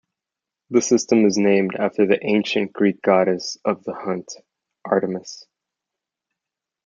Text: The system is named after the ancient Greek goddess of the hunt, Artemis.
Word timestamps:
The 0.71 0.81
system 0.81 1.27
is 1.27 1.37
named 1.37 1.75
after 1.75 2.07
the 2.07 2.17
ancient 2.25 2.73
Greek 2.73 3.03
goddess 3.03 3.59
of 3.63 3.83
the 3.83 3.93
hunt, 3.93 4.33
Artemis. 4.83 5.45